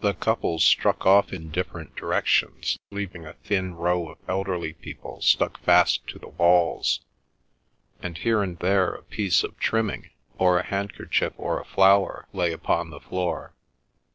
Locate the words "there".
8.58-8.90